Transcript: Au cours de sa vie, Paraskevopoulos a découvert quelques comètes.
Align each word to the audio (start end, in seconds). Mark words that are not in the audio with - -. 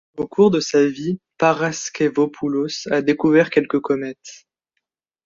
Au 0.17 0.25
cours 0.25 0.49
de 0.49 0.59
sa 0.59 0.83
vie, 0.87 1.19
Paraskevopoulos 1.37 2.87
a 2.89 3.03
découvert 3.03 3.51
quelques 3.51 3.79
comètes. 3.81 4.47